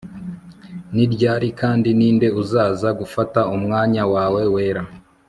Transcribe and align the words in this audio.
ni 0.93 1.05
ryari 1.13 1.49
kandi 1.61 1.89
ninde 1.97 2.27
uzaza 2.41 2.89
gufata 2.99 3.39
umwanya 3.55 4.03
wawe 4.13 4.41
wera 4.53 4.83